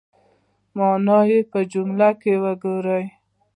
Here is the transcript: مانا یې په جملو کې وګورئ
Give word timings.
مانا 0.77 1.17
یې 1.29 1.39
په 1.51 1.59
جملو 1.71 2.09
کې 2.21 2.33
وګورئ 2.43 3.05